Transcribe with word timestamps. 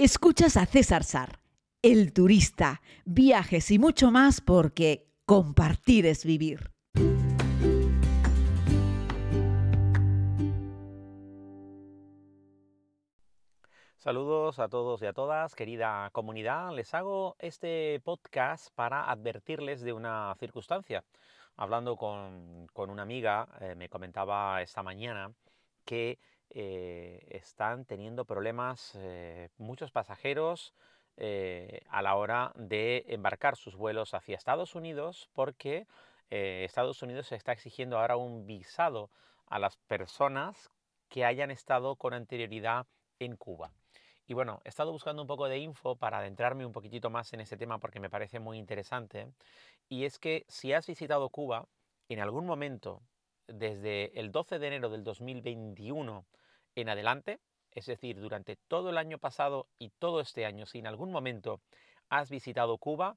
Escuchas 0.00 0.56
a 0.56 0.64
César 0.64 1.02
Sar, 1.02 1.40
el 1.82 2.12
turista, 2.12 2.82
viajes 3.04 3.68
y 3.72 3.80
mucho 3.80 4.12
más 4.12 4.40
porque 4.40 5.08
compartir 5.26 6.06
es 6.06 6.24
vivir. 6.24 6.70
Saludos 13.96 14.60
a 14.60 14.68
todos 14.68 15.02
y 15.02 15.06
a 15.06 15.12
todas, 15.12 15.56
querida 15.56 16.10
comunidad. 16.12 16.72
Les 16.76 16.94
hago 16.94 17.34
este 17.40 18.00
podcast 18.04 18.72
para 18.76 19.10
advertirles 19.10 19.80
de 19.80 19.94
una 19.94 20.32
circunstancia. 20.38 21.02
Hablando 21.56 21.96
con, 21.96 22.68
una 22.76 23.02
amiga, 23.02 23.48
eh, 23.60 23.74
me 23.74 23.88
comentaba 23.88 24.62
esta 24.62 24.84
mañana 24.84 25.32
que 25.84 26.20
eh, 26.50 27.26
están 27.30 27.84
teniendo 27.84 28.24
problemas 28.24 28.94
eh, 28.96 29.50
muchos 29.58 29.90
pasajeros 29.90 30.74
a 31.90 32.00
la 32.00 32.14
hora 32.14 32.52
de 32.54 33.04
embarcar 33.08 33.56
sus 33.56 33.74
vuelos 33.74 34.14
hacia 34.14 34.36
Estados 34.36 34.76
Unidos 34.76 35.28
porque 35.32 35.88
Estados 36.30 37.02
Unidos 37.02 37.32
está 37.32 37.50
exigiendo 37.50 37.98
ahora 37.98 38.16
un 38.16 38.46
visado 38.46 39.10
a 39.48 39.58
las 39.58 39.78
personas 39.78 40.70
que 41.08 41.24
hayan 41.24 41.50
estado 41.50 41.96
con 41.96 42.14
anterioridad 42.14 42.86
en 43.18 43.36
Cuba. 43.36 43.72
Y 44.28 44.34
bueno, 44.34 44.60
he 44.64 44.68
estado 44.68 44.92
buscando 44.92 45.22
un 45.22 45.28
poco 45.28 45.48
de 45.48 45.58
info 45.58 45.96
para 45.96 46.18
adentrarme 46.18 46.66
un 46.66 46.72
poquitito 46.72 47.08
más 47.08 47.32
en 47.32 47.40
ese 47.40 47.56
tema 47.56 47.78
porque 47.78 47.98
me 47.98 48.10
parece 48.10 48.38
muy 48.38 48.58
interesante. 48.58 49.26
Y 49.88 50.04
es 50.04 50.18
que 50.18 50.44
si 50.48 50.74
has 50.74 50.86
visitado 50.86 51.30
Cuba 51.30 51.66
en 52.10 52.20
algún 52.20 52.44
momento 52.44 53.02
desde 53.48 54.18
el 54.18 54.30
12 54.30 54.58
de 54.58 54.66
enero 54.66 54.88
del 54.88 55.04
2021 55.04 56.24
en 56.76 56.88
adelante, 56.88 57.40
es 57.72 57.86
decir, 57.86 58.20
durante 58.20 58.56
todo 58.56 58.90
el 58.90 58.98
año 58.98 59.18
pasado 59.18 59.68
y 59.78 59.90
todo 59.90 60.20
este 60.20 60.46
año, 60.46 60.66
si 60.66 60.78
en 60.78 60.86
algún 60.86 61.10
momento 61.10 61.60
has 62.08 62.30
visitado 62.30 62.78
Cuba 62.78 63.16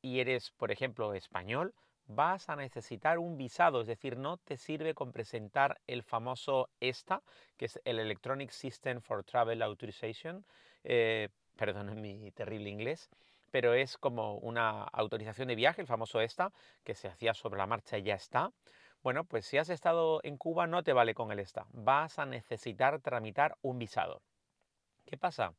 y 0.00 0.20
eres, 0.20 0.50
por 0.52 0.72
ejemplo, 0.72 1.14
español, 1.14 1.74
vas 2.06 2.48
a 2.48 2.56
necesitar 2.56 3.18
un 3.18 3.36
visado, 3.36 3.80
es 3.80 3.86
decir, 3.86 4.16
no 4.16 4.36
te 4.38 4.56
sirve 4.56 4.94
con 4.94 5.12
presentar 5.12 5.80
el 5.86 6.02
famoso 6.02 6.68
ESTA, 6.80 7.22
que 7.56 7.66
es 7.66 7.80
el 7.84 7.98
Electronic 7.98 8.50
System 8.50 9.00
for 9.00 9.24
Travel 9.24 9.62
Authorization, 9.62 10.44
eh, 10.84 11.28
perdón 11.56 12.00
mi 12.00 12.30
terrible 12.32 12.70
inglés, 12.70 13.08
pero 13.50 13.74
es 13.74 13.98
como 13.98 14.36
una 14.38 14.82
autorización 14.84 15.48
de 15.48 15.54
viaje, 15.54 15.82
el 15.82 15.86
famoso 15.86 16.20
ESTA, 16.20 16.52
que 16.82 16.94
se 16.94 17.08
hacía 17.08 17.34
sobre 17.34 17.58
la 17.58 17.66
marcha 17.66 17.98
y 17.98 18.02
ya 18.02 18.14
está. 18.14 18.50
Bueno, 19.02 19.24
pues 19.24 19.46
si 19.46 19.58
has 19.58 19.68
estado 19.68 20.20
en 20.22 20.36
Cuba 20.36 20.66
no 20.66 20.82
te 20.82 20.92
vale 20.92 21.14
con 21.14 21.32
el 21.32 21.40
ESTA, 21.40 21.66
vas 21.72 22.18
a 22.18 22.26
necesitar 22.26 23.00
tramitar 23.00 23.56
un 23.62 23.78
visado. 23.78 24.22
¿Qué 25.04 25.16
pasa? 25.16 25.54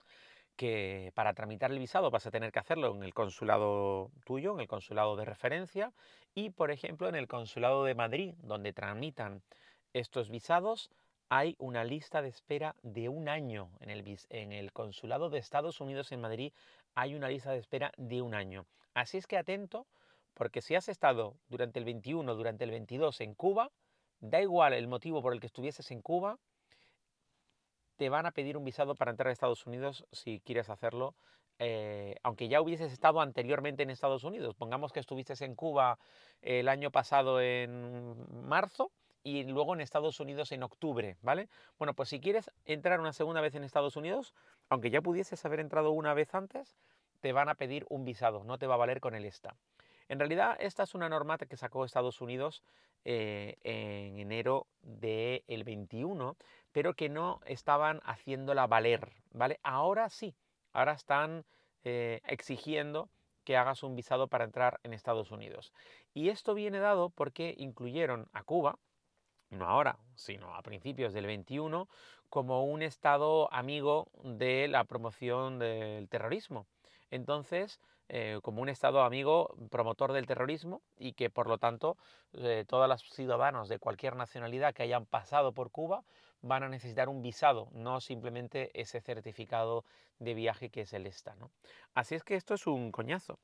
que 0.55 1.11
para 1.15 1.33
tramitar 1.33 1.71
el 1.71 1.79
visado 1.79 2.11
vas 2.11 2.27
a 2.27 2.31
tener 2.31 2.51
que 2.51 2.59
hacerlo 2.59 2.95
en 2.95 3.03
el 3.03 3.13
consulado 3.13 4.11
tuyo, 4.25 4.53
en 4.53 4.61
el 4.61 4.67
consulado 4.67 5.15
de 5.15 5.25
referencia 5.25 5.93
y, 6.35 6.51
por 6.51 6.71
ejemplo, 6.71 7.09
en 7.09 7.15
el 7.15 7.27
consulado 7.27 7.83
de 7.85 7.95
Madrid, 7.95 8.35
donde 8.37 8.73
tramitan 8.73 9.41
estos 9.93 10.29
visados, 10.29 10.89
hay 11.29 11.55
una 11.57 11.83
lista 11.83 12.21
de 12.21 12.29
espera 12.29 12.75
de 12.83 13.09
un 13.09 13.29
año. 13.29 13.71
En 13.79 13.89
el, 13.89 14.19
en 14.29 14.51
el 14.51 14.71
consulado 14.71 15.29
de 15.29 15.39
Estados 15.39 15.81
Unidos 15.81 16.11
en 16.11 16.21
Madrid 16.21 16.53
hay 16.93 17.15
una 17.15 17.29
lista 17.29 17.51
de 17.51 17.59
espera 17.59 17.91
de 17.97 18.21
un 18.21 18.35
año. 18.35 18.67
Así 18.93 19.17
es 19.17 19.25
que 19.25 19.37
atento, 19.37 19.87
porque 20.33 20.61
si 20.61 20.75
has 20.75 20.89
estado 20.89 21.35
durante 21.47 21.79
el 21.79 21.85
21, 21.85 22.35
durante 22.35 22.63
el 22.63 22.71
22 22.71 23.21
en 23.21 23.35
Cuba, 23.35 23.71
da 24.19 24.41
igual 24.41 24.73
el 24.73 24.87
motivo 24.87 25.21
por 25.21 25.33
el 25.33 25.39
que 25.39 25.47
estuvieses 25.47 25.91
en 25.91 26.01
Cuba, 26.01 26.37
te 27.97 28.09
van 28.09 28.25
a 28.25 28.31
pedir 28.31 28.57
un 28.57 28.63
visado 28.63 28.95
para 28.95 29.11
entrar 29.11 29.29
a 29.29 29.31
Estados 29.31 29.65
Unidos 29.65 30.05
si 30.11 30.39
quieres 30.39 30.69
hacerlo, 30.69 31.15
eh, 31.59 32.15
aunque 32.23 32.47
ya 32.47 32.61
hubieses 32.61 32.91
estado 32.91 33.21
anteriormente 33.21 33.83
en 33.83 33.89
Estados 33.89 34.23
Unidos. 34.23 34.55
Pongamos 34.55 34.91
que 34.91 34.99
estuvieses 34.99 35.41
en 35.41 35.55
Cuba 35.55 35.99
el 36.41 36.67
año 36.67 36.91
pasado 36.91 37.39
en 37.39 38.15
marzo 38.47 38.91
y 39.23 39.43
luego 39.43 39.73
en 39.73 39.81
Estados 39.81 40.19
Unidos 40.19 40.51
en 40.51 40.63
octubre, 40.63 41.17
¿vale? 41.21 41.47
Bueno, 41.77 41.93
pues 41.93 42.09
si 42.09 42.19
quieres 42.19 42.51
entrar 42.65 42.99
una 42.99 43.13
segunda 43.13 43.41
vez 43.41 43.55
en 43.55 43.63
Estados 43.63 43.95
Unidos, 43.95 44.33
aunque 44.69 44.89
ya 44.89 45.01
pudieses 45.01 45.45
haber 45.45 45.59
entrado 45.59 45.91
una 45.91 46.13
vez 46.13 46.33
antes, 46.35 46.75
te 47.21 47.31
van 47.31 47.47
a 47.47 47.55
pedir 47.55 47.85
un 47.89 48.03
visado, 48.03 48.43
no 48.43 48.57
te 48.57 48.67
va 48.67 48.73
a 48.73 48.77
valer 48.77 48.99
con 48.99 49.15
el 49.15 49.23
ESTA. 49.23 49.55
En 50.13 50.19
realidad, 50.19 50.57
esta 50.59 50.83
es 50.83 50.93
una 50.93 51.09
norma 51.09 51.39
que 51.39 51.57
sacó 51.57 51.85
Estados 51.85 52.21
Unidos 52.21 52.61
eh, 53.03 53.57
en 53.63 54.19
enero 54.19 54.67
del 54.83 55.63
21, 55.63 56.37
pero 56.71 56.93
que 56.93 57.09
no 57.09 57.39
estaban 57.47 57.99
haciéndola 58.03 58.67
valer, 58.67 59.11
¿vale? 59.31 59.59
Ahora 59.63 60.09
sí, 60.09 60.35
ahora 60.71 60.91
están 60.91 61.45
eh, 61.83 62.21
exigiendo 62.27 63.09
que 63.43 63.57
hagas 63.57 63.81
un 63.81 63.95
visado 63.95 64.27
para 64.27 64.43
entrar 64.43 64.79
en 64.83 64.93
Estados 64.93 65.31
Unidos. 65.31 65.73
Y 66.13 66.29
esto 66.29 66.53
viene 66.53 66.77
dado 66.77 67.09
porque 67.09 67.55
incluyeron 67.57 68.29
a 68.33 68.43
Cuba, 68.43 68.77
no 69.49 69.67
ahora, 69.67 69.97
sino 70.13 70.53
a 70.53 70.61
principios 70.61 71.13
del 71.13 71.25
21, 71.25 71.89
como 72.29 72.65
un 72.65 72.83
estado 72.83 73.51
amigo 73.51 74.11
de 74.23 74.67
la 74.67 74.83
promoción 74.83 75.57
del 75.57 76.07
terrorismo. 76.07 76.67
Entonces, 77.09 77.79
eh, 78.15 78.41
como 78.43 78.61
un 78.61 78.69
Estado 78.69 79.01
amigo 79.01 79.55
promotor 79.71 80.13
del 80.13 80.27
terrorismo 80.27 80.83
y 80.99 81.13
que 81.13 81.31
por 81.31 81.47
lo 81.47 81.57
tanto 81.57 81.97
eh, 82.33 82.63
todos 82.67 82.87
los 82.87 83.01
ciudadanos 83.01 83.69
de 83.69 83.79
cualquier 83.79 84.15
nacionalidad 84.15 84.75
que 84.75 84.83
hayan 84.83 85.07
pasado 85.07 85.51
por 85.51 85.71
Cuba 85.71 86.03
van 86.43 86.61
a 86.61 86.69
necesitar 86.69 87.09
un 87.09 87.23
visado, 87.23 87.69
no 87.71 88.01
simplemente 88.01 88.69
ese 88.79 89.01
certificado 89.01 89.83
de 90.19 90.35
viaje 90.35 90.69
que 90.69 90.81
es 90.81 90.93
el 90.93 91.07
ESTA. 91.07 91.35
Así 91.95 92.13
es 92.13 92.23
que 92.23 92.35
esto 92.35 92.53
es 92.53 92.67
un 92.67 92.91
coñazo. 92.91 93.39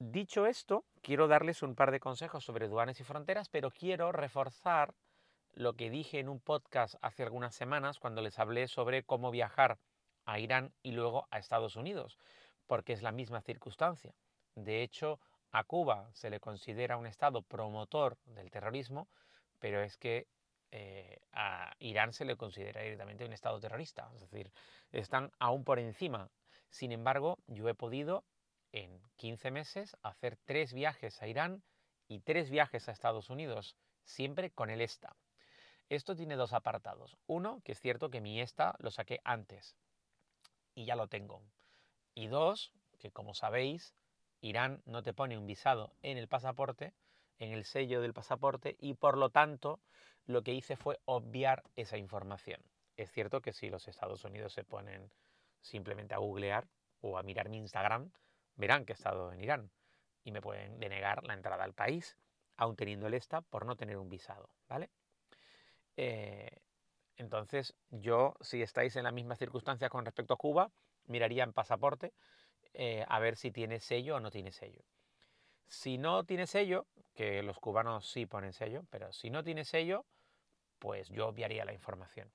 Dicho 0.00 0.46
esto, 0.46 0.84
quiero 1.00 1.28
darles 1.28 1.62
un 1.62 1.76
par 1.76 1.92
de 1.92 2.00
consejos 2.00 2.44
sobre 2.44 2.66
aduanas 2.66 2.98
y 2.98 3.04
fronteras, 3.04 3.48
pero 3.48 3.70
quiero 3.70 4.10
reforzar 4.10 4.94
lo 5.54 5.74
que 5.74 5.90
dije 5.90 6.18
en 6.18 6.28
un 6.28 6.40
podcast 6.40 6.96
hace 7.02 7.22
algunas 7.22 7.54
semanas 7.54 8.00
cuando 8.00 8.20
les 8.20 8.40
hablé 8.40 8.66
sobre 8.66 9.04
cómo 9.04 9.30
viajar 9.30 9.78
a 10.24 10.40
Irán 10.40 10.72
y 10.82 10.90
luego 10.90 11.28
a 11.30 11.38
Estados 11.38 11.76
Unidos 11.76 12.18
porque 12.66 12.92
es 12.92 13.02
la 13.02 13.12
misma 13.12 13.40
circunstancia. 13.40 14.14
De 14.54 14.82
hecho, 14.82 15.20
a 15.52 15.64
Cuba 15.64 16.10
se 16.12 16.30
le 16.30 16.40
considera 16.40 16.96
un 16.96 17.06
Estado 17.06 17.42
promotor 17.42 18.18
del 18.24 18.50
terrorismo, 18.50 19.08
pero 19.58 19.82
es 19.82 19.96
que 19.96 20.26
eh, 20.72 21.20
a 21.32 21.74
Irán 21.78 22.12
se 22.12 22.24
le 22.24 22.36
considera 22.36 22.82
directamente 22.82 23.24
un 23.24 23.32
Estado 23.32 23.60
terrorista. 23.60 24.10
Es 24.14 24.20
decir, 24.20 24.52
están 24.92 25.32
aún 25.38 25.64
por 25.64 25.78
encima. 25.78 26.30
Sin 26.68 26.92
embargo, 26.92 27.38
yo 27.46 27.68
he 27.68 27.74
podido 27.74 28.24
en 28.72 29.00
15 29.16 29.50
meses 29.50 29.96
hacer 30.02 30.36
tres 30.44 30.74
viajes 30.74 31.22
a 31.22 31.28
Irán 31.28 31.62
y 32.08 32.20
tres 32.20 32.50
viajes 32.50 32.88
a 32.88 32.92
Estados 32.92 33.30
Unidos, 33.30 33.76
siempre 34.04 34.50
con 34.50 34.70
el 34.70 34.80
ESTA. 34.80 35.16
Esto 35.88 36.16
tiene 36.16 36.36
dos 36.36 36.52
apartados. 36.52 37.16
Uno, 37.26 37.60
que 37.64 37.72
es 37.72 37.80
cierto 37.80 38.10
que 38.10 38.20
mi 38.20 38.40
ESTA 38.40 38.74
lo 38.78 38.90
saqué 38.90 39.20
antes 39.24 39.76
y 40.74 40.84
ya 40.84 40.96
lo 40.96 41.08
tengo. 41.08 41.42
Y 42.16 42.28
dos, 42.28 42.72
que 42.98 43.12
como 43.12 43.34
sabéis, 43.34 43.94
Irán 44.40 44.82
no 44.86 45.02
te 45.02 45.12
pone 45.12 45.36
un 45.36 45.46
visado 45.46 45.92
en 46.00 46.16
el 46.16 46.28
pasaporte, 46.28 46.94
en 47.38 47.52
el 47.52 47.66
sello 47.66 48.00
del 48.00 48.14
pasaporte, 48.14 48.74
y 48.80 48.94
por 48.94 49.18
lo 49.18 49.28
tanto 49.28 49.80
lo 50.24 50.42
que 50.42 50.54
hice 50.54 50.76
fue 50.76 50.98
obviar 51.04 51.62
esa 51.76 51.98
información. 51.98 52.62
Es 52.96 53.12
cierto 53.12 53.42
que 53.42 53.52
si 53.52 53.68
los 53.68 53.86
Estados 53.86 54.24
Unidos 54.24 54.54
se 54.54 54.64
ponen 54.64 55.12
simplemente 55.60 56.14
a 56.14 56.18
googlear 56.18 56.66
o 57.02 57.18
a 57.18 57.22
mirar 57.22 57.50
mi 57.50 57.58
Instagram, 57.58 58.10
verán 58.54 58.86
que 58.86 58.94
he 58.94 58.94
estado 58.94 59.30
en 59.30 59.42
Irán 59.42 59.70
y 60.24 60.32
me 60.32 60.40
pueden 60.40 60.80
denegar 60.80 61.22
la 61.22 61.34
entrada 61.34 61.64
al 61.64 61.74
país, 61.74 62.16
aun 62.56 62.76
teniendo 62.76 63.08
el 63.08 63.14
ESTA, 63.14 63.42
por 63.42 63.66
no 63.66 63.76
tener 63.76 63.98
un 63.98 64.08
visado, 64.08 64.48
¿vale? 64.68 64.88
Eh, 65.98 66.62
entonces, 67.16 67.74
yo, 67.90 68.34
si 68.40 68.62
estáis 68.62 68.96
en 68.96 69.04
la 69.04 69.12
misma 69.12 69.36
circunstancia 69.36 69.90
con 69.90 70.06
respecto 70.06 70.32
a 70.32 70.38
Cuba, 70.38 70.72
miraría 71.06 71.44
en 71.44 71.52
pasaporte 71.52 72.12
eh, 72.74 73.04
a 73.08 73.18
ver 73.20 73.36
si 73.36 73.50
tiene 73.50 73.80
sello 73.80 74.16
o 74.16 74.20
no 74.20 74.30
tiene 74.30 74.52
sello. 74.52 74.82
Si 75.66 75.98
no 75.98 76.24
tiene 76.24 76.46
sello, 76.46 76.86
que 77.14 77.42
los 77.42 77.58
cubanos 77.58 78.10
sí 78.10 78.26
ponen 78.26 78.52
sello, 78.52 78.84
pero 78.90 79.12
si 79.12 79.30
no 79.30 79.42
tiene 79.42 79.64
sello, 79.64 80.04
pues 80.78 81.08
yo 81.08 81.28
obviaría 81.28 81.64
la 81.64 81.72
información. 81.72 82.30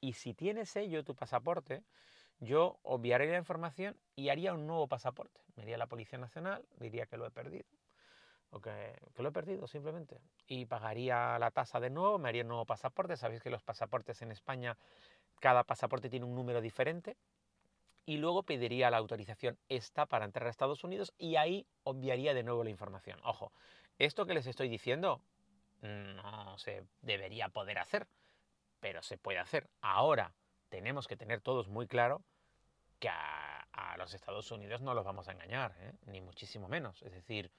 Y 0.00 0.14
si 0.14 0.34
tiene 0.34 0.66
sello 0.66 1.04
tu 1.04 1.14
pasaporte, 1.14 1.84
yo 2.40 2.78
obviaría 2.82 3.30
la 3.30 3.38
información 3.38 3.96
y 4.16 4.28
haría 4.28 4.52
un 4.52 4.66
nuevo 4.66 4.88
pasaporte. 4.88 5.40
Me 5.54 5.62
iría 5.62 5.76
a 5.76 5.78
la 5.78 5.86
Policía 5.86 6.18
Nacional, 6.18 6.66
diría 6.78 7.06
que 7.06 7.16
lo 7.16 7.26
he 7.26 7.30
perdido. 7.30 7.64
O 8.50 8.60
que, 8.60 8.98
que, 9.14 9.22
lo 9.22 9.28
he 9.28 9.32
perdido 9.32 9.66
simplemente. 9.66 10.20
Y 10.46 10.66
pagaría 10.66 11.38
la 11.38 11.50
tasa 11.52 11.80
de 11.80 11.90
nuevo, 11.90 12.18
me 12.18 12.28
haría 12.28 12.42
un 12.42 12.48
nuevo 12.48 12.66
pasaporte. 12.66 13.16
Sabéis 13.16 13.42
que 13.42 13.50
los 13.50 13.62
pasaportes 13.62 14.20
en 14.22 14.32
España, 14.32 14.76
cada 15.40 15.64
pasaporte 15.64 16.10
tiene 16.10 16.26
un 16.26 16.34
número 16.34 16.60
diferente 16.60 17.16
y 18.06 18.18
luego 18.18 18.42
pediría 18.42 18.90
la 18.90 18.98
autorización 18.98 19.58
esta 19.68 20.06
para 20.06 20.24
entrar 20.24 20.46
a 20.46 20.50
Estados 20.50 20.84
Unidos 20.84 21.14
y 21.18 21.36
ahí 21.36 21.66
obviaría 21.82 22.34
de 22.34 22.42
nuevo 22.42 22.64
la 22.64 22.70
información. 22.70 23.20
Ojo, 23.24 23.52
esto 23.98 24.26
que 24.26 24.34
les 24.34 24.46
estoy 24.46 24.68
diciendo 24.68 25.22
no 25.82 26.58
se 26.58 26.84
debería 27.02 27.48
poder 27.48 27.78
hacer, 27.78 28.06
pero 28.80 29.02
se 29.02 29.18
puede 29.18 29.38
hacer. 29.38 29.68
Ahora 29.80 30.34
tenemos 30.68 31.06
que 31.06 31.16
tener 31.16 31.40
todos 31.40 31.68
muy 31.68 31.86
claro 31.86 32.22
que 32.98 33.10
los 33.98 34.14
Estados 34.14 34.50
Unidos 34.50 34.80
no 34.80 34.94
los 34.94 35.04
vamos 35.04 35.28
a 35.28 35.32
engañar, 35.32 35.74
¿eh? 35.80 35.92
ni 36.06 36.20
muchísimo 36.20 36.68
menos. 36.68 37.02
Es 37.02 37.12
decir, 37.12 37.50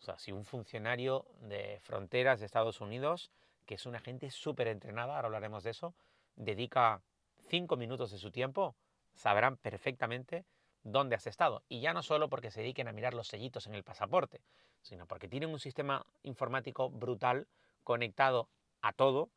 o 0.00 0.02
sea, 0.02 0.18
si 0.18 0.32
un 0.32 0.44
funcionario 0.44 1.26
de 1.40 1.78
fronteras 1.82 2.40
de 2.40 2.46
Estados 2.46 2.80
Unidos, 2.80 3.30
que 3.66 3.74
es 3.74 3.86
una 3.86 4.00
gente 4.00 4.30
súper 4.30 4.68
entrenada, 4.68 5.16
ahora 5.16 5.26
hablaremos 5.26 5.62
de 5.64 5.70
eso, 5.70 5.94
dedica 6.36 7.02
cinco 7.48 7.76
minutos 7.76 8.10
de 8.10 8.18
su 8.18 8.30
tiempo, 8.30 8.74
sabrán 9.20 9.58
perfectamente 9.58 10.46
dónde 10.82 11.14
has 11.14 11.26
estado. 11.26 11.62
Y 11.68 11.80
ya 11.80 11.92
no 11.92 12.02
solo 12.02 12.28
porque 12.28 12.50
se 12.50 12.60
dediquen 12.60 12.88
a 12.88 12.92
mirar 12.92 13.12
los 13.12 13.28
sellitos 13.28 13.66
en 13.66 13.74
el 13.74 13.84
pasaporte, 13.84 14.40
sino 14.80 15.06
porque 15.06 15.28
tienen 15.28 15.50
un 15.50 15.60
sistema 15.60 16.06
informático 16.22 16.88
brutal 16.88 17.46
conectado 17.84 18.48
a 18.80 18.92
todo. 18.92 19.30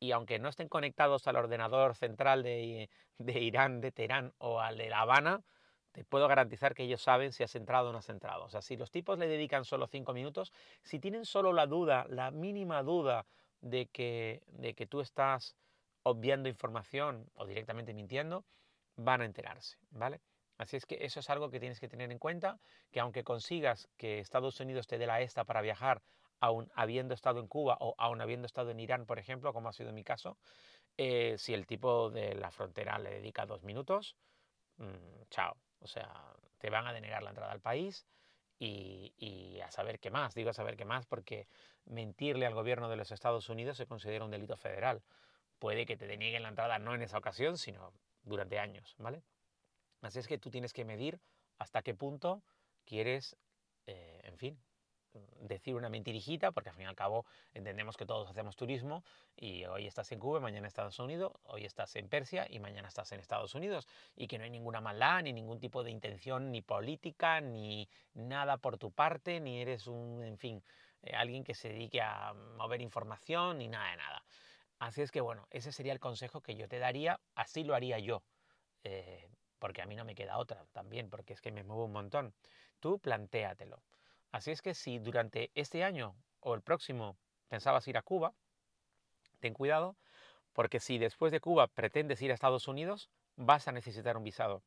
Y 0.00 0.12
aunque 0.12 0.38
no 0.38 0.48
estén 0.48 0.68
conectados 0.68 1.28
al 1.28 1.36
ordenador 1.36 1.94
central 1.94 2.42
de, 2.42 2.90
de 3.18 3.40
Irán, 3.40 3.80
de 3.80 3.92
Teherán 3.92 4.32
o 4.38 4.60
al 4.60 4.78
de 4.78 4.88
La 4.88 5.02
Habana, 5.02 5.42
te 5.92 6.04
puedo 6.04 6.26
garantizar 6.26 6.74
que 6.74 6.84
ellos 6.84 7.02
saben 7.02 7.32
si 7.32 7.42
has 7.42 7.54
entrado 7.54 7.90
o 7.90 7.92
no 7.92 7.98
has 7.98 8.08
entrado. 8.08 8.44
O 8.44 8.48
sea, 8.48 8.62
si 8.62 8.76
los 8.76 8.90
tipos 8.90 9.18
le 9.18 9.28
dedican 9.28 9.64
solo 9.64 9.86
cinco 9.86 10.12
minutos, 10.12 10.52
si 10.82 10.98
tienen 10.98 11.24
solo 11.24 11.52
la 11.52 11.66
duda, 11.66 12.06
la 12.08 12.30
mínima 12.30 12.82
duda 12.82 13.26
de 13.60 13.86
que, 13.86 14.42
de 14.46 14.74
que 14.74 14.86
tú 14.86 15.00
estás 15.00 15.56
obviando 16.02 16.48
información 16.48 17.30
o 17.34 17.44
directamente 17.44 17.92
mintiendo, 17.92 18.44
van 19.04 19.22
a 19.22 19.24
enterarse, 19.24 19.76
¿vale? 19.90 20.20
Así 20.58 20.76
es 20.76 20.84
que 20.84 20.98
eso 21.00 21.20
es 21.20 21.30
algo 21.30 21.50
que 21.50 21.58
tienes 21.58 21.80
que 21.80 21.88
tener 21.88 22.12
en 22.12 22.18
cuenta, 22.18 22.60
que 22.90 23.00
aunque 23.00 23.24
consigas 23.24 23.88
que 23.96 24.18
Estados 24.18 24.60
Unidos 24.60 24.86
te 24.86 24.98
dé 24.98 25.06
la 25.06 25.22
esta 25.22 25.44
para 25.44 25.62
viajar, 25.62 26.02
aún 26.38 26.70
habiendo 26.74 27.14
estado 27.14 27.40
en 27.40 27.48
Cuba 27.48 27.76
o 27.80 27.94
aún 27.98 28.20
habiendo 28.20 28.46
estado 28.46 28.70
en 28.70 28.80
Irán, 28.80 29.06
por 29.06 29.18
ejemplo, 29.18 29.52
como 29.52 29.68
ha 29.68 29.72
sido 29.72 29.92
mi 29.92 30.04
caso, 30.04 30.36
eh, 30.96 31.36
si 31.38 31.54
el 31.54 31.66
tipo 31.66 32.10
de 32.10 32.34
la 32.34 32.50
frontera 32.50 32.98
le 32.98 33.10
dedica 33.10 33.46
dos 33.46 33.62
minutos, 33.62 34.16
mmm, 34.76 35.22
chao. 35.30 35.56
O 35.80 35.86
sea, 35.86 36.34
te 36.58 36.68
van 36.68 36.86
a 36.86 36.92
denegar 36.92 37.22
la 37.22 37.30
entrada 37.30 37.52
al 37.52 37.60
país 37.60 38.06
y, 38.58 39.14
y, 39.16 39.60
a 39.60 39.70
saber 39.70 39.98
qué 39.98 40.10
más. 40.10 40.34
Digo 40.34 40.50
a 40.50 40.54
saber 40.54 40.76
qué 40.76 40.84
más 40.84 41.06
porque 41.06 41.48
mentirle 41.86 42.44
al 42.44 42.54
gobierno 42.54 42.90
de 42.90 42.96
los 42.96 43.12
Estados 43.12 43.48
Unidos 43.48 43.78
se 43.78 43.86
considera 43.86 44.26
un 44.26 44.30
delito 44.30 44.58
federal. 44.58 45.02
Puede 45.58 45.86
que 45.86 45.96
te 45.96 46.06
denieguen 46.06 46.42
la 46.42 46.50
entrada 46.50 46.78
no 46.78 46.94
en 46.94 47.02
esa 47.02 47.16
ocasión, 47.16 47.56
sino 47.56 47.94
durante 48.22 48.58
años, 48.58 48.94
¿vale? 48.98 49.22
Así 50.02 50.18
es 50.18 50.26
que 50.26 50.38
tú 50.38 50.50
tienes 50.50 50.72
que 50.72 50.84
medir 50.84 51.20
hasta 51.58 51.82
qué 51.82 51.94
punto 51.94 52.42
quieres, 52.84 53.36
eh, 53.86 54.20
en 54.24 54.38
fin, 54.38 54.62
decir 55.40 55.74
una 55.74 55.88
mentirijita, 55.88 56.52
porque 56.52 56.70
al 56.70 56.76
fin 56.76 56.84
y 56.84 56.88
al 56.88 56.94
cabo 56.94 57.26
entendemos 57.52 57.96
que 57.96 58.06
todos 58.06 58.28
hacemos 58.28 58.56
turismo 58.56 59.04
y 59.36 59.64
hoy 59.64 59.86
estás 59.86 60.10
en 60.12 60.20
Cuba, 60.20 60.40
mañana 60.40 60.60
en 60.60 60.64
Estados 60.66 60.98
Unidos, 60.98 61.32
hoy 61.44 61.64
estás 61.64 61.96
en 61.96 62.08
Persia 62.08 62.46
y 62.48 62.60
mañana 62.60 62.88
estás 62.88 63.10
en 63.12 63.20
Estados 63.20 63.54
Unidos 63.54 63.88
y 64.14 64.28
que 64.28 64.38
no 64.38 64.44
hay 64.44 64.50
ninguna 64.50 64.80
maldad, 64.80 65.22
ni 65.22 65.32
ningún 65.32 65.58
tipo 65.58 65.82
de 65.82 65.90
intención 65.90 66.50
ni 66.50 66.62
política, 66.62 67.40
ni 67.40 67.88
nada 68.14 68.58
por 68.58 68.78
tu 68.78 68.92
parte, 68.92 69.40
ni 69.40 69.60
eres 69.60 69.86
un, 69.86 70.22
en 70.22 70.38
fin, 70.38 70.62
eh, 71.02 71.14
alguien 71.14 71.44
que 71.44 71.54
se 71.54 71.68
dedique 71.68 72.00
a 72.00 72.32
mover 72.56 72.80
información, 72.80 73.58
ni 73.58 73.68
nada 73.68 73.90
de 73.90 73.96
nada. 73.96 74.24
Así 74.80 75.02
es 75.02 75.12
que 75.12 75.20
bueno, 75.20 75.46
ese 75.50 75.72
sería 75.72 75.92
el 75.92 76.00
consejo 76.00 76.40
que 76.40 76.56
yo 76.56 76.66
te 76.66 76.78
daría, 76.78 77.20
así 77.34 77.64
lo 77.64 77.74
haría 77.74 77.98
yo. 77.98 78.22
Eh, 78.82 79.28
porque 79.58 79.82
a 79.82 79.86
mí 79.86 79.94
no 79.94 80.06
me 80.06 80.14
queda 80.14 80.38
otra 80.38 80.64
también, 80.72 81.10
porque 81.10 81.34
es 81.34 81.42
que 81.42 81.52
me 81.52 81.62
muevo 81.62 81.84
un 81.84 81.92
montón. 81.92 82.34
Tú 82.80 82.98
plantéatelo. 82.98 83.82
Así 84.32 84.50
es 84.50 84.62
que 84.62 84.72
si 84.72 84.98
durante 84.98 85.50
este 85.54 85.84
año 85.84 86.16
o 86.40 86.54
el 86.54 86.62
próximo 86.62 87.18
pensabas 87.48 87.86
ir 87.88 87.98
a 87.98 88.02
Cuba, 88.02 88.32
ten 89.38 89.52
cuidado, 89.52 89.96
porque 90.54 90.80
si 90.80 90.96
después 90.96 91.30
de 91.30 91.40
Cuba 91.40 91.66
pretendes 91.66 92.22
ir 92.22 92.30
a 92.30 92.34
Estados 92.34 92.66
Unidos, 92.66 93.10
vas 93.36 93.68
a 93.68 93.72
necesitar 93.72 94.16
un 94.16 94.24
visado, 94.24 94.62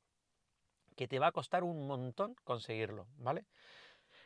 que 0.96 1.08
te 1.08 1.18
va 1.18 1.28
a 1.28 1.32
costar 1.32 1.64
un 1.64 1.88
montón 1.88 2.36
conseguirlo, 2.44 3.08
¿vale? 3.18 3.46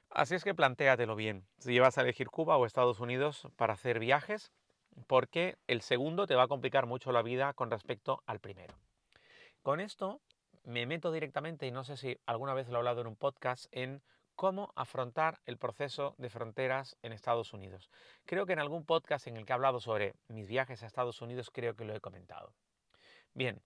Así 0.09 0.35
es 0.35 0.43
que 0.43 0.53
plantéatelo 0.53 1.15
bien, 1.15 1.47
si 1.59 1.79
vas 1.79 1.97
a 1.97 2.01
elegir 2.01 2.27
Cuba 2.27 2.57
o 2.57 2.65
Estados 2.65 2.99
Unidos 2.99 3.47
para 3.55 3.73
hacer 3.73 3.99
viajes, 3.99 4.51
porque 5.05 5.57
el 5.67 5.81
segundo 5.81 6.25
te 6.25 6.35
va 6.35 6.43
a 6.43 6.47
complicar 6.47 6.85
mucho 6.85 7.11
la 7.11 7.21
vida 7.21 7.53
con 7.53 7.69
respecto 7.69 8.23
al 8.25 8.39
primero. 8.39 8.75
Con 9.61 9.79
esto 9.79 10.21
me 10.63 10.85
meto 10.85 11.11
directamente, 11.11 11.67
y 11.67 11.71
no 11.71 11.83
sé 11.83 11.97
si 11.97 12.19
alguna 12.25 12.53
vez 12.53 12.67
lo 12.67 12.75
he 12.75 12.77
hablado 12.77 13.01
en 13.01 13.07
un 13.07 13.15
podcast, 13.15 13.67
en 13.71 14.01
cómo 14.35 14.71
afrontar 14.75 15.39
el 15.45 15.57
proceso 15.57 16.13
de 16.17 16.29
fronteras 16.29 16.95
en 17.01 17.11
Estados 17.11 17.53
Unidos. 17.53 17.89
Creo 18.25 18.45
que 18.45 18.53
en 18.53 18.59
algún 18.59 18.85
podcast 18.85 19.27
en 19.27 19.35
el 19.35 19.45
que 19.45 19.51
he 19.51 19.55
hablado 19.55 19.79
sobre 19.79 20.13
mis 20.27 20.47
viajes 20.47 20.83
a 20.83 20.85
Estados 20.85 21.21
Unidos 21.21 21.49
creo 21.51 21.75
que 21.75 21.85
lo 21.85 21.95
he 21.95 21.99
comentado. 21.99 22.53
Bien, 23.33 23.63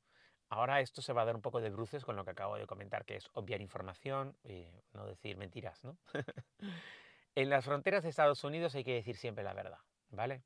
ahora 0.50 0.80
esto 0.80 1.01
se 1.01 1.12
va 1.12 1.24
a 1.24 1.25
dar 1.25 1.36
un 1.36 1.42
poco 1.42 1.60
de 1.60 1.69
bruces 1.69 2.06
con 2.06 2.16
lo 2.16 2.24
que 2.24 2.31
acabo 2.31 2.57
de 2.57 2.68
comentar, 2.68 3.04
que 3.04 3.18
es 3.18 3.30
obviar 3.33 3.62
información 3.62 4.38
y 4.44 4.66
no 4.94 5.06
decir 5.06 5.36
mentiras, 5.38 5.83
¿no? 5.83 5.98
en 7.36 7.50
las 7.50 7.66
fronteras 7.66 8.04
de 8.04 8.10
Estados 8.10 8.44
Unidos 8.44 8.74
hay 8.75 8.83
que 8.83 8.94
decir 8.94 9.18
siempre 9.18 9.44
la 9.44 9.54
verdad, 9.54 9.80
¿vale? 10.10 10.42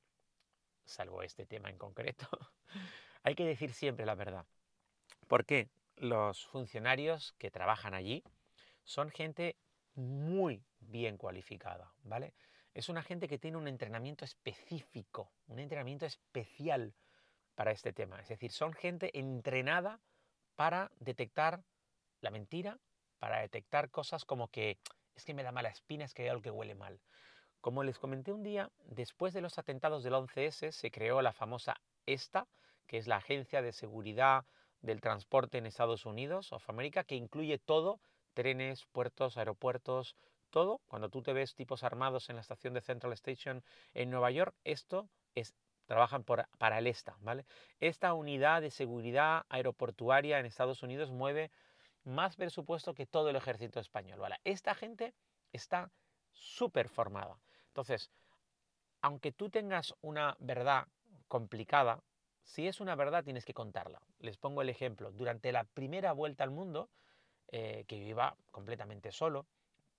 Salvo 0.86 1.24
este 1.24 1.46
tema 1.46 1.70
en 1.70 1.78
concreto. 1.78 2.28
hay 3.24 3.36
que 3.36 3.46
decir 3.46 3.74
siempre 3.74 4.06
la 4.06 4.16
verdad. 4.16 4.46
¿Por 5.28 5.46
qué? 5.46 5.70
los 5.98 6.46
funcionarios 6.46 7.34
que 7.38 7.52
trabajan 7.52 7.94
allí 7.94 8.24
son 8.84 9.10
gente 9.10 9.56
muy 9.96 10.64
bien 10.80 11.18
cualificada, 11.18 11.92
¿vale? 12.04 12.34
Es 12.74 12.90
una 12.90 13.02
gente 13.02 13.28
que 13.28 13.40
tiene 13.40 13.58
un 13.58 13.68
entrenamiento 13.68 14.26
específico, 14.26 15.32
un 15.48 15.60
entrenamiento 15.60 16.06
especial 16.06 16.94
para 17.56 17.72
este 17.72 17.94
tema. 17.94 18.20
Es 18.20 18.28
decir, 18.28 18.52
son 18.52 18.74
gente 18.74 19.18
entrenada 19.18 20.02
para 20.56 20.92
detectar 21.00 21.64
la 22.20 22.32
mentira, 22.32 22.78
para 23.20 23.40
detectar 23.40 23.90
cosas 23.90 24.26
como 24.26 24.50
que 24.50 24.78
es 25.16 25.24
que 25.24 25.34
me 25.34 25.44
da 25.44 25.54
mala 25.54 25.70
espina, 25.70 26.04
es 26.04 26.14
que 26.14 26.24
hay 26.24 26.30
algo 26.30 26.42
que 26.42 26.52
huele 26.52 26.76
mal. 26.76 27.00
Como 27.66 27.82
les 27.82 27.98
comenté 27.98 28.32
un 28.32 28.44
día, 28.44 28.70
después 28.84 29.34
de 29.34 29.42
los 29.42 29.58
atentados 29.58 30.04
del 30.04 30.14
11S 30.14 30.70
se 30.72 30.92
creó 30.92 31.24
la 31.24 31.34
famosa 31.34 31.74
ESTA, 32.06 32.48
que 32.86 33.00
es 33.00 33.08
la 33.08 33.16
Agencia 33.16 33.64
de 33.64 33.74
Seguridad 33.74 34.46
del 34.82 35.02
transporte 35.02 35.58
en 35.58 35.66
Estados 35.66 36.06
Unidos 36.06 36.54
of 36.54 36.70
America, 36.70 37.04
que 37.04 37.16
incluye 37.16 37.58
todo, 37.58 38.00
trenes, 38.36 38.86
puertos, 38.92 39.38
aeropuertos, 39.38 40.16
todo. 40.52 40.80
Cuando 40.86 41.10
tú 41.10 41.24
te 41.24 41.34
ves 41.34 41.56
tipos 41.56 41.84
armados 41.84 42.30
en 42.30 42.36
la 42.36 42.44
estación 42.44 42.76
de 42.76 42.82
Central 42.82 43.14
Station 43.14 43.64
en 43.96 44.12
Nueva 44.12 44.30
York, 44.30 44.56
esto 44.64 45.10
es 45.34 45.56
trabajan 45.88 46.24
para 46.24 46.78
el 46.78 46.86
ESTA, 46.86 47.18
¿vale? 47.22 47.48
Esta 47.80 48.14
unidad 48.14 48.62
de 48.62 48.70
seguridad 48.70 49.44
aeroportuaria 49.50 50.38
en 50.38 50.46
Estados 50.46 50.84
Unidos 50.84 51.10
mueve 51.10 51.50
más 52.04 52.36
presupuesto 52.36 52.94
que 52.94 53.08
todo 53.08 53.32
el 53.32 53.38
ejército 53.38 53.80
español. 53.80 54.22
Esta 54.44 54.75
gente 54.75 55.16
está 55.51 55.92
súper 56.32 56.89
formada. 56.89 57.39
Entonces, 57.75 58.10
aunque 59.01 59.34
tú 59.34 59.50
tengas 59.50 59.94
una 60.00 60.38
verdad 60.39 60.88
complicada, 61.27 62.01
si 62.41 62.67
es 62.67 62.79
una 62.79 62.96
verdad, 62.96 63.25
tienes 63.25 63.44
que 63.44 63.53
contarla. 63.53 64.01
Les 64.20 64.38
pongo 64.38 64.62
el 64.62 64.70
ejemplo. 64.70 65.12
Durante 65.12 65.51
la 65.51 65.65
primera 65.65 66.13
vuelta 66.13 66.46
al 66.46 66.51
mundo, 66.51 66.89
eh, 67.50 67.84
que 67.86 68.00
yo 68.00 68.05
iba 68.05 68.38
completamente 68.50 69.12
solo, 69.12 69.46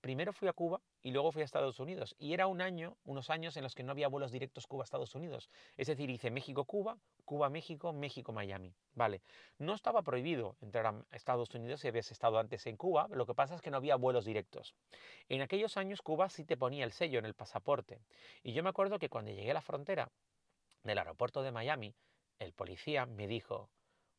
primero 0.01 0.33
fui 0.33 0.47
a 0.47 0.53
Cuba 0.53 0.81
y 1.01 1.11
luego 1.11 1.31
fui 1.31 1.41
a 1.41 1.45
Estados 1.45 1.79
Unidos. 1.79 2.15
Y 2.19 2.33
era 2.33 2.47
un 2.47 2.61
año, 2.61 2.97
unos 3.03 3.29
años 3.29 3.57
en 3.57 3.63
los 3.63 3.75
que 3.75 3.83
no 3.83 3.91
había 3.91 4.07
vuelos 4.07 4.31
directos 4.31 4.67
Cuba-Estados 4.67 5.15
Unidos. 5.15 5.49
Es 5.75 5.87
decir, 5.87 6.09
hice 6.09 6.31
México-Cuba, 6.31 6.97
Cuba-México, 7.25 7.93
México-Miami. 7.93 8.73
Vale. 8.93 9.21
No 9.57 9.73
estaba 9.73 10.01
prohibido 10.01 10.57
entrar 10.61 10.87
a 10.87 11.15
Estados 11.15 11.53
Unidos 11.53 11.81
si 11.81 11.87
habías 11.87 12.11
estado 12.11 12.39
antes 12.39 12.65
en 12.67 12.77
Cuba. 12.77 13.07
Lo 13.11 13.25
que 13.25 13.35
pasa 13.35 13.55
es 13.55 13.61
que 13.61 13.71
no 13.71 13.77
había 13.77 13.95
vuelos 13.95 14.25
directos. 14.25 14.75
En 15.29 15.41
aquellos 15.41 15.77
años 15.77 16.01
Cuba 16.01 16.29
sí 16.29 16.45
te 16.45 16.57
ponía 16.57 16.83
el 16.83 16.91
sello 16.91 17.19
en 17.19 17.25
el 17.25 17.33
pasaporte. 17.33 17.99
Y 18.43 18.53
yo 18.53 18.63
me 18.63 18.69
acuerdo 18.69 18.99
que 18.99 19.09
cuando 19.09 19.31
llegué 19.31 19.51
a 19.51 19.55
la 19.55 19.61
frontera 19.61 20.11
del 20.83 20.97
aeropuerto 20.97 21.41
de 21.41 21.51
Miami, 21.51 21.95
el 22.39 22.53
policía 22.53 23.05
me 23.05 23.27
dijo, 23.27 23.69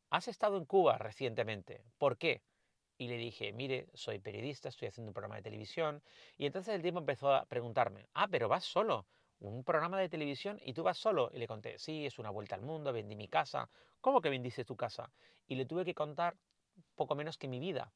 ¿has 0.09 0.27
estado 0.27 0.57
en 0.57 0.65
Cuba 0.65 0.97
recientemente? 0.97 1.83
¿Por 1.97 2.17
qué? 2.17 2.41
Y 2.99 3.07
le 3.07 3.15
dije, 3.15 3.53
mire, 3.53 3.87
soy 3.93 4.19
periodista, 4.19 4.67
estoy 4.67 4.89
haciendo 4.89 5.11
un 5.11 5.13
programa 5.13 5.37
de 5.37 5.41
televisión. 5.41 6.03
Y 6.37 6.45
entonces 6.45 6.75
el 6.75 6.81
tipo 6.81 6.99
empezó 6.99 7.33
a 7.33 7.45
preguntarme, 7.45 8.09
ah, 8.13 8.27
pero 8.27 8.49
vas 8.49 8.65
solo, 8.65 9.07
un 9.39 9.63
programa 9.63 9.97
de 9.97 10.09
televisión 10.09 10.59
y 10.61 10.73
tú 10.73 10.83
vas 10.83 10.97
solo. 10.97 11.31
Y 11.33 11.39
le 11.39 11.47
conté, 11.47 11.79
sí, 11.79 12.05
es 12.05 12.19
una 12.19 12.29
vuelta 12.29 12.55
al 12.55 12.61
mundo, 12.61 12.91
vendí 12.91 13.15
mi 13.15 13.29
casa. 13.29 13.69
¿Cómo 14.01 14.19
que 14.19 14.29
vendiste 14.29 14.65
tu 14.65 14.75
casa? 14.75 15.13
Y 15.47 15.55
le 15.55 15.65
tuve 15.65 15.85
que 15.85 15.95
contar 15.95 16.35
poco 16.95 17.15
menos 17.15 17.37
que 17.37 17.47
mi 17.47 17.61
vida, 17.61 17.93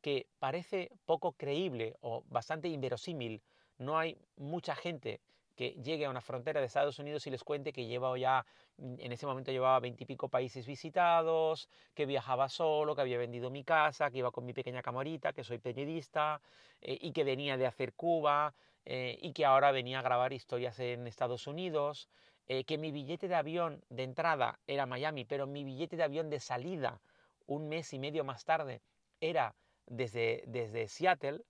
que 0.00 0.26
parece 0.40 0.90
poco 1.04 1.34
creíble 1.34 1.96
o 2.00 2.24
bastante 2.26 2.66
inverosímil. 2.66 3.42
No 3.78 4.00
hay 4.00 4.18
mucha 4.34 4.74
gente 4.74 5.20
que 5.60 5.72
llegue 5.72 6.06
a 6.06 6.10
una 6.10 6.22
frontera 6.22 6.58
de 6.58 6.68
Estados 6.68 6.98
Unidos 6.98 7.26
y 7.26 7.30
les 7.30 7.44
cuente 7.44 7.70
que 7.70 7.84
lleva 7.84 8.16
ya, 8.18 8.46
mm, 8.78 8.94
en 8.98 9.12
ese 9.12 9.26
momento 9.26 9.52
llevaba 9.52 9.78
veintipico 9.78 10.26
países 10.26 10.66
visitados, 10.66 11.68
que 11.92 12.06
viajaba 12.06 12.48
solo, 12.48 12.94
que 12.94 13.02
había 13.02 13.18
vendido 13.18 13.50
mi 13.50 13.62
casa, 13.62 14.10
que 14.10 14.16
iba 14.16 14.30
con 14.30 14.46
mi 14.46 14.54
pequeña 14.54 14.80
camarita, 14.80 15.34
que 15.34 15.44
soy 15.44 15.58
periodista 15.58 16.40
eh, 16.80 16.96
y 17.02 17.12
que 17.12 17.24
venía 17.24 17.58
de 17.58 17.66
hacer 17.66 17.92
Cuba 17.92 18.54
eh, 18.86 19.18
y 19.20 19.34
que 19.34 19.44
ahora 19.44 19.70
venía 19.70 19.98
a 19.98 20.02
grabar 20.02 20.32
historias 20.32 20.78
en 20.78 21.06
Estados 21.06 21.46
Unidos, 21.46 22.08
eh, 22.48 22.64
que 22.64 22.78
mi 22.78 22.90
billete 22.90 23.28
de 23.28 23.34
avión 23.34 23.84
de 23.90 24.04
entrada 24.04 24.60
era 24.66 24.86
Miami, 24.86 25.26
pero 25.26 25.46
mi 25.46 25.62
billete 25.64 25.94
de 25.98 26.04
avión 26.04 26.30
de 26.30 26.40
salida 26.40 27.02
un 27.46 27.68
mes 27.68 27.92
y 27.92 27.98
medio 27.98 28.24
más 28.24 28.46
tarde 28.46 28.80
era 29.20 29.54
desde, 29.84 30.42
desde 30.46 30.88
Seattle, 30.88 31.42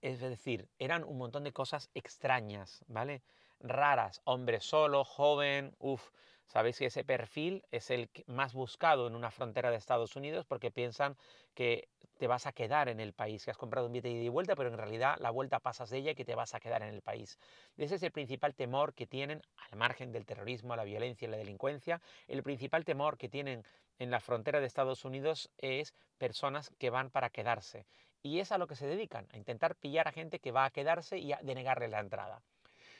es 0.00 0.20
decir, 0.20 0.68
eran 0.78 1.04
un 1.04 1.18
montón 1.18 1.44
de 1.44 1.52
cosas 1.52 1.90
extrañas, 1.94 2.84
¿vale? 2.88 3.22
Raras, 3.60 4.20
hombre 4.24 4.60
solo, 4.60 5.04
joven, 5.04 5.74
uff, 5.78 6.10
Sabéis 6.48 6.78
que 6.78 6.86
ese 6.86 7.04
perfil 7.04 7.62
es 7.70 7.90
el 7.90 8.08
más 8.26 8.54
buscado 8.54 9.06
en 9.06 9.14
una 9.14 9.30
frontera 9.30 9.70
de 9.70 9.76
Estados 9.76 10.16
Unidos 10.16 10.46
porque 10.46 10.70
piensan 10.70 11.18
que 11.54 11.90
te 12.16 12.26
vas 12.26 12.46
a 12.46 12.52
quedar 12.52 12.88
en 12.88 13.00
el 13.00 13.12
país, 13.12 13.44
que 13.44 13.50
has 13.50 13.58
comprado 13.58 13.86
un 13.86 13.92
billete 13.92 14.08
de 14.08 14.14
ida 14.14 14.24
y 14.24 14.28
vuelta, 14.30 14.56
pero 14.56 14.70
en 14.70 14.78
realidad 14.78 15.18
la 15.20 15.30
vuelta 15.30 15.60
pasas 15.60 15.90
de 15.90 15.98
ella 15.98 16.12
y 16.12 16.14
que 16.14 16.24
te 16.24 16.34
vas 16.34 16.54
a 16.54 16.60
quedar 16.60 16.82
en 16.82 16.94
el 16.94 17.02
país. 17.02 17.38
Ese 17.76 17.96
es 17.96 18.02
el 18.02 18.12
principal 18.12 18.54
temor 18.54 18.94
que 18.94 19.06
tienen, 19.06 19.42
al 19.70 19.78
margen 19.78 20.10
del 20.10 20.24
terrorismo, 20.24 20.74
la 20.74 20.84
violencia 20.84 21.28
y 21.28 21.30
la 21.30 21.36
delincuencia, 21.36 22.00
el 22.28 22.42
principal 22.42 22.86
temor 22.86 23.18
que 23.18 23.28
tienen 23.28 23.62
en 23.98 24.10
la 24.10 24.20
frontera 24.20 24.58
de 24.58 24.66
Estados 24.66 25.04
Unidos 25.04 25.50
es 25.58 25.92
personas 26.16 26.70
que 26.78 26.88
van 26.88 27.10
para 27.10 27.28
quedarse. 27.28 27.84
Y 28.22 28.40
es 28.40 28.52
a 28.52 28.58
lo 28.58 28.66
que 28.66 28.76
se 28.76 28.86
dedican, 28.86 29.26
a 29.32 29.36
intentar 29.36 29.76
pillar 29.76 30.08
a 30.08 30.12
gente 30.12 30.40
que 30.40 30.52
va 30.52 30.64
a 30.64 30.70
quedarse 30.70 31.18
y 31.18 31.32
a 31.32 31.40
denegarle 31.42 31.88
la 31.88 32.00
entrada. 32.00 32.42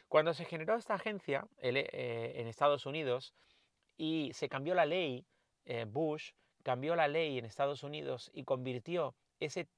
Cuando 0.09 0.33
se 0.33 0.45
generó 0.45 0.77
esta 0.77 0.95
agencia 0.95 1.47
eh, 1.59 2.33
en 2.37 2.47
Estados 2.47 2.87
Unidos 2.87 3.35
y 3.97 4.31
se 4.33 4.49
cambió 4.49 4.75
la 4.75 4.87
ley, 4.87 5.27
eh, 5.67 5.85
Bush 5.87 6.33
cambió 6.63 6.97
la 6.97 7.09
ley 7.09 7.39
en 7.39 7.45
Estados 7.45 7.83
Unidos 7.83 8.31
y 8.33 8.45
convirtió 8.45 9.15
ese, 9.39 9.69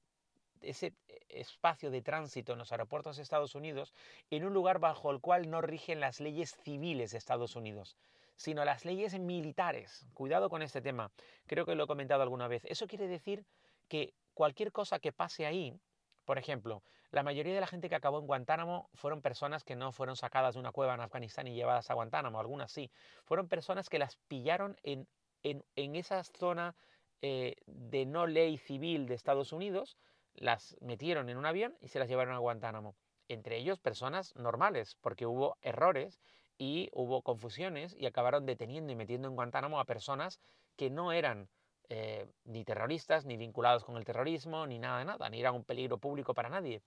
ese 0.61 0.93
espacio 1.27 1.91
de 1.91 2.01
tránsito 2.01 2.53
en 2.53 2.59
los 2.59 2.71
aeropuertos 2.71 3.17
de 3.17 3.23
Estados 3.23 3.55
Unidos 3.55 3.93
en 4.29 4.45
un 4.45 4.53
lugar 4.53 4.79
bajo 4.79 5.11
el 5.11 5.19
cual 5.19 5.49
no 5.49 5.61
rigen 5.61 5.99
las 5.99 6.21
leyes 6.21 6.55
civiles 6.63 7.11
de 7.11 7.17
Estados 7.17 7.55
Unidos 7.55 7.97
sino 8.41 8.65
las 8.65 8.85
leyes 8.85 9.17
militares. 9.19 10.07
Cuidado 10.15 10.49
con 10.49 10.63
este 10.63 10.81
tema, 10.81 11.11
creo 11.45 11.63
que 11.63 11.75
lo 11.75 11.83
he 11.83 11.87
comentado 11.87 12.23
alguna 12.23 12.47
vez. 12.47 12.65
Eso 12.65 12.87
quiere 12.87 13.07
decir 13.07 13.45
que 13.87 14.15
cualquier 14.33 14.71
cosa 14.71 14.99
que 14.99 15.11
pase 15.11 15.45
ahí 15.45 15.79
por 16.25 16.37
ejemplo, 16.37 16.83
la 17.09 17.23
mayoría 17.23 17.53
de 17.53 17.59
la 17.59 17.67
gente 17.67 17.89
que 17.89 17.95
acabó 17.95 18.19
en 18.19 18.27
Guantánamo 18.27 18.89
fueron 18.93 19.21
personas 19.21 19.63
que 19.63 19.75
no 19.75 19.91
fueron 19.91 20.15
sacadas 20.15 20.53
de 20.53 20.59
una 20.59 20.71
cueva 20.71 20.93
en 20.93 21.01
Afganistán 21.01 21.47
y 21.47 21.53
llevadas 21.53 21.89
a 21.89 21.93
Guantánamo, 21.93 22.39
algunas 22.39 22.71
sí. 22.71 22.91
Fueron 23.25 23.47
personas 23.47 23.89
que 23.89 23.99
las 23.99 24.15
pillaron 24.27 24.77
en, 24.83 25.07
en, 25.43 25.95
esa 25.95 26.23
zona 26.23 26.75
eh, 27.21 27.55
de 27.65 28.05
no 28.05 28.27
ley 28.27 28.57
civil 28.57 29.07
de 29.07 29.15
Estados 29.15 29.51
Unidos, 29.51 29.97
las 30.35 30.77
metieron 30.79 31.29
en 31.29 31.37
un 31.37 31.45
avión 31.45 31.75
y 31.81 31.89
se 31.89 31.99
las 31.99 32.07
llevaron 32.07 32.35
a 32.35 32.39
Guantánamo. 32.39 32.95
Entre 33.27 33.57
ellos 33.57 33.79
personas 33.79 34.35
normales, 34.35 34.95
porque 35.01 35.25
hubo 35.25 35.57
errores 35.61 36.21
y 36.57 36.89
hubo 36.93 37.23
confusiones 37.23 37.95
y 37.97 38.05
acabaron 38.05 38.45
deteniendo 38.45 38.93
y 38.93 38.95
metiendo 38.95 39.27
en 39.27 39.35
Guantánamo 39.35 39.79
a 39.79 39.85
personas 39.85 40.39
que 40.77 40.89
no 40.89 41.11
eran 41.11 41.49
eh, 41.93 42.25
ni 42.45 42.63
terroristas, 42.63 43.25
ni 43.25 43.35
vinculados 43.35 43.83
con 43.83 43.97
el 43.97 44.05
terrorismo, 44.05 44.65
ni 44.65 44.79
nada 44.79 44.99
de 44.99 45.03
nada, 45.03 45.29
ni 45.29 45.41
eran 45.41 45.55
un 45.55 45.65
peligro 45.65 45.97
público 45.97 46.33
para 46.33 46.47
nadie. 46.47 46.81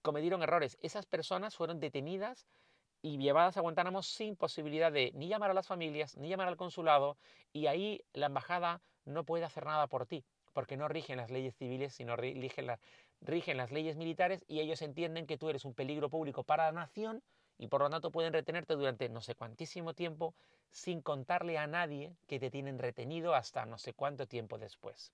Cometieron 0.00 0.42
errores. 0.42 0.78
Esas 0.80 1.04
personas 1.04 1.54
fueron 1.54 1.78
detenidas 1.78 2.46
y 3.02 3.18
llevadas 3.18 3.58
a 3.58 3.60
Guantánamo 3.60 4.02
sin 4.02 4.34
posibilidad 4.34 4.90
de 4.90 5.12
ni 5.14 5.28
llamar 5.28 5.50
a 5.50 5.54
las 5.54 5.66
familias, 5.66 6.16
ni 6.16 6.30
llamar 6.30 6.48
al 6.48 6.56
consulado, 6.56 7.18
y 7.52 7.66
ahí 7.66 8.00
la 8.14 8.26
embajada 8.26 8.80
no 9.04 9.24
puede 9.24 9.44
hacer 9.44 9.66
nada 9.66 9.88
por 9.88 10.06
ti, 10.06 10.24
porque 10.54 10.78
no 10.78 10.88
rigen 10.88 11.18
las 11.18 11.30
leyes 11.30 11.54
civiles, 11.54 11.92
sino 11.92 12.16
rigen, 12.16 12.68
rigen 13.20 13.58
las 13.58 13.72
leyes 13.72 13.96
militares, 13.96 14.42
y 14.48 14.60
ellos 14.60 14.80
entienden 14.80 15.26
que 15.26 15.36
tú 15.36 15.50
eres 15.50 15.66
un 15.66 15.74
peligro 15.74 16.08
público 16.08 16.44
para 16.44 16.64
la 16.64 16.72
nación 16.72 17.22
y 17.58 17.68
por 17.68 17.80
lo 17.80 17.90
tanto 17.90 18.10
pueden 18.10 18.32
retenerte 18.32 18.74
durante 18.74 19.08
no 19.08 19.20
sé 19.20 19.34
cuantísimo 19.34 19.94
tiempo 19.94 20.34
sin 20.70 21.00
contarle 21.00 21.58
a 21.58 21.66
nadie 21.66 22.16
que 22.26 22.38
te 22.38 22.50
tienen 22.50 22.78
retenido 22.78 23.34
hasta 23.34 23.64
no 23.66 23.78
sé 23.78 23.94
cuánto 23.94 24.26
tiempo 24.26 24.58
después. 24.58 25.12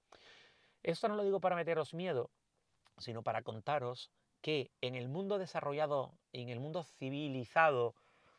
Esto 0.82 1.08
no 1.08 1.14
lo 1.16 1.22
digo 1.22 1.40
para 1.40 1.56
meteros 1.56 1.94
miedo, 1.94 2.30
sino 2.98 3.22
para 3.22 3.42
contaros 3.42 4.10
que 4.40 4.70
en 4.80 4.96
el 4.96 5.08
mundo 5.08 5.38
desarrollado, 5.38 6.12
en 6.32 6.48
el 6.48 6.58
mundo 6.58 6.82
civilizado, 6.82 7.94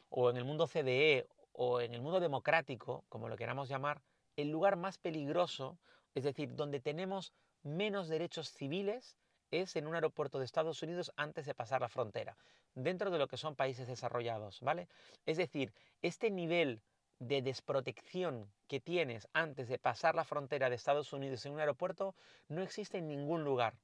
o 0.09 0.29
en 0.29 0.37
el 0.37 0.43
mundo 0.43 0.67
CDE, 0.67 1.27
o 1.53 1.79
en 1.79 1.93
el 1.93 2.01
mundo 2.01 2.19
democrático, 2.19 3.05
como 3.09 3.29
lo 3.29 3.37
queramos 3.37 3.69
llamar, 3.69 4.01
el 4.35 4.49
lugar 4.49 4.75
más 4.75 4.97
peligroso, 4.97 5.77
es 6.13 6.23
decir, 6.23 6.55
donde 6.55 6.79
tenemos 6.79 7.33
menos 7.63 8.09
derechos 8.09 8.51
civiles, 8.51 9.17
es 9.61 9.75
en 9.75 9.87
un 9.87 9.95
aeropuerto 9.95 10.39
de 10.39 10.45
Estados 10.45 10.81
Unidos 10.81 11.11
antes 11.15 11.45
de 11.45 11.53
pasar 11.53 11.81
la 11.81 11.89
frontera, 11.89 12.37
dentro 12.73 13.11
de 13.11 13.17
lo 13.17 13.27
que 13.27 13.37
son 13.37 13.55
países 13.55 13.87
desarrollados, 13.87 14.61
¿vale? 14.61 14.87
Es 15.25 15.37
decir, 15.37 15.73
este 16.01 16.31
nivel 16.31 16.81
de 17.19 17.41
desprotección 17.41 18.51
que 18.67 18.79
tienes 18.79 19.27
antes 19.33 19.67
de 19.69 19.79
pasar 19.79 20.15
la 20.15 20.23
frontera 20.23 20.69
de 20.69 20.75
Estados 20.75 21.13
Unidos 21.13 21.45
en 21.45 21.53
un 21.53 21.59
aeropuerto 21.59 22.15
no 22.47 22.61
existe 22.61 22.97
en 22.97 23.07
ningún 23.07 23.43
lugar. 23.43 23.77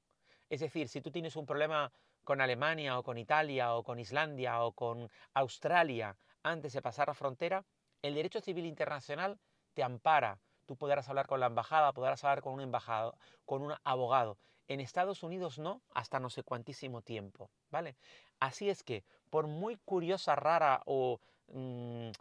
Es 0.49 0.59
decir, 0.59 0.89
si 0.89 1.01
tú 1.01 1.11
tienes 1.11 1.35
un 1.35 1.45
problema 1.45 1.91
con 2.23 2.41
Alemania 2.41 2.97
o 2.97 3.03
con 3.03 3.17
Italia 3.17 3.75
o 3.75 3.83
con 3.83 3.99
Islandia 3.99 4.63
o 4.63 4.71
con 4.73 5.09
Australia 5.33 6.17
antes 6.43 6.73
de 6.73 6.81
pasar 6.81 7.07
la 7.07 7.13
frontera, 7.13 7.65
el 8.01 8.15
derecho 8.15 8.41
civil 8.41 8.65
internacional 8.65 9.39
te 9.73 9.83
ampara. 9.83 10.39
Tú 10.65 10.75
podrás 10.75 11.09
hablar 11.09 11.27
con 11.27 11.39
la 11.39 11.47
embajada, 11.47 11.93
podrás 11.93 12.23
hablar 12.23 12.41
con 12.41 12.53
un 12.53 12.61
embajado, 12.61 13.15
con 13.45 13.61
un 13.61 13.73
abogado. 13.83 14.37
En 14.69 14.79
Estados 14.79 15.23
Unidos 15.23 15.57
no, 15.57 15.81
hasta 15.95 16.19
no 16.19 16.29
sé 16.29 16.43
cuantísimo 16.43 17.01
tiempo, 17.01 17.49
¿vale? 17.71 17.95
Así 18.39 18.69
es 18.69 18.83
que, 18.83 19.03
por 19.31 19.47
muy 19.47 19.77
curiosa, 19.77 20.35
rara 20.35 20.83
o 20.85 21.19
mm, 21.47 22.11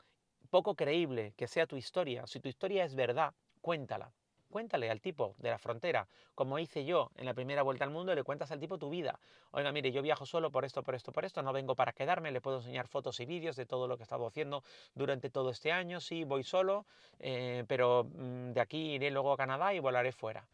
poco 0.49 0.75
creíble 0.75 1.35
que 1.37 1.47
sea 1.47 1.67
tu 1.67 1.77
historia, 1.77 2.27
si 2.27 2.41
tu 2.41 2.49
historia 2.49 2.85
es 2.85 2.95
verdad, 2.95 3.35
cuéntala. 3.61 4.11
Cuéntale 4.49 4.89
al 4.89 5.03
tipo 5.03 5.35
de 5.37 5.51
la 5.51 5.59
frontera, 5.59 6.09
como 6.35 6.59
hice 6.59 6.87
yo 6.87 7.11
en 7.17 7.27
la 7.27 7.35
primera 7.35 7.63
vuelta 7.63 7.85
al 7.85 7.91
mundo, 7.91 8.15
le 8.15 8.23
cuentas 8.23 8.51
al 8.51 8.59
tipo 8.59 8.79
tu 8.79 8.89
vida. 8.89 9.21
Oiga, 9.51 9.71
mire, 9.71 9.93
yo 9.93 10.01
viajo 10.01 10.25
solo 10.25 10.51
por 10.51 10.65
esto, 10.65 10.83
por 10.83 10.95
esto, 10.95 11.13
por 11.13 11.27
esto, 11.27 11.43
no 11.43 11.53
vengo 11.53 11.75
para 11.75 11.93
quedarme, 11.93 12.33
le 12.33 12.41
puedo 12.41 12.57
enseñar 12.57 12.89
fotos 12.89 13.21
y 13.21 13.27
vídeos 13.27 13.57
de 13.57 13.67
todo 13.67 13.87
lo 13.87 13.99
que 13.99 14.05
he 14.05 14.09
estado 14.09 14.27
haciendo 14.27 14.65
durante 14.95 15.29
todo 15.29 15.51
este 15.51 15.71
año, 15.71 16.01
sí, 16.01 16.25
voy 16.25 16.45
solo, 16.45 16.87
eh, 17.19 17.65
pero 17.69 18.05
mm, 18.05 18.53
de 18.53 18.61
aquí 18.63 18.93
iré 18.93 19.11
luego 19.11 19.33
a 19.33 19.37
Canadá 19.37 19.75
y 19.75 19.81
volaré 19.81 20.13
fuera. 20.13 20.49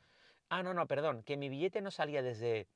Ah, 0.48 0.62
no, 0.62 0.74
no, 0.74 0.86
perdón, 0.86 1.22
que 1.22 1.36
mi 1.36 1.48
billete 1.48 1.80
no 1.80 1.90
salía 1.90 2.22
desde, 2.22 2.68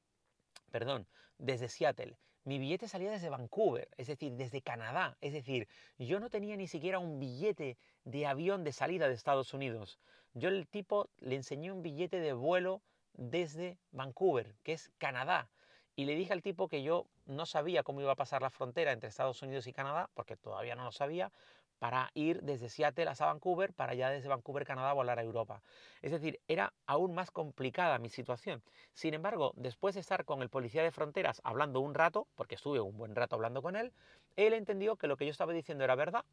perdón, 0.70 1.06
desde 1.38 1.68
Seattle. 1.68 2.16
Mi 2.44 2.58
billete 2.58 2.88
salía 2.88 3.10
desde 3.10 3.28
Vancouver, 3.28 3.88
es 3.96 4.06
decir, 4.06 4.32
desde 4.32 4.62
Canadá. 4.62 5.16
Es 5.20 5.32
decir, 5.32 5.68
yo 5.98 6.18
no 6.18 6.30
tenía 6.30 6.56
ni 6.56 6.66
siquiera 6.66 6.98
un 6.98 7.18
billete 7.18 7.76
de 8.04 8.26
avión 8.26 8.64
de 8.64 8.72
salida 8.72 9.06
de 9.06 9.14
Estados 9.14 9.52
Unidos. 9.52 9.98
Yo 10.32 10.48
el 10.48 10.66
tipo 10.66 11.10
le 11.18 11.36
enseñé 11.36 11.72
un 11.72 11.82
billete 11.82 12.20
de 12.20 12.32
vuelo 12.32 12.80
desde 13.12 13.78
Vancouver, 13.90 14.54
que 14.62 14.72
es 14.72 14.90
Canadá. 14.98 15.50
Y 15.94 16.04
le 16.04 16.14
dije 16.14 16.32
al 16.32 16.42
tipo 16.42 16.68
que 16.68 16.82
yo 16.82 17.06
no 17.26 17.44
sabía 17.44 17.82
cómo 17.82 18.00
iba 18.00 18.12
a 18.12 18.16
pasar 18.16 18.40
la 18.40 18.50
frontera 18.50 18.92
entre 18.92 19.08
Estados 19.08 19.42
Unidos 19.42 19.66
y 19.66 19.72
Canadá, 19.72 20.08
porque 20.14 20.36
todavía 20.36 20.74
no 20.74 20.84
lo 20.84 20.92
sabía, 20.92 21.32
para 21.78 22.10
ir 22.14 22.42
desde 22.42 22.68
Seattle 22.68 23.08
hasta 23.08 23.26
Vancouver, 23.26 23.72
para 23.72 23.94
ya 23.94 24.10
desde 24.10 24.28
Vancouver, 24.28 24.64
Canadá, 24.64 24.92
volar 24.92 25.18
a 25.18 25.22
Europa. 25.22 25.62
Es 26.02 26.12
decir, 26.12 26.40
era 26.48 26.72
aún 26.86 27.14
más 27.14 27.30
complicada 27.30 27.98
mi 27.98 28.10
situación. 28.10 28.62
Sin 28.94 29.14
embargo, 29.14 29.52
después 29.56 29.94
de 29.94 30.00
estar 30.00 30.24
con 30.24 30.42
el 30.42 30.48
policía 30.48 30.82
de 30.82 30.90
fronteras 30.90 31.40
hablando 31.44 31.80
un 31.80 31.94
rato, 31.94 32.26
porque 32.34 32.56
estuve 32.56 32.80
un 32.80 32.96
buen 32.96 33.14
rato 33.14 33.36
hablando 33.36 33.62
con 33.62 33.76
él, 33.76 33.92
él 34.36 34.52
entendió 34.52 34.96
que 34.96 35.06
lo 35.06 35.16
que 35.16 35.24
yo 35.24 35.30
estaba 35.30 35.52
diciendo 35.52 35.84
era 35.84 35.94
verdad 35.94 36.24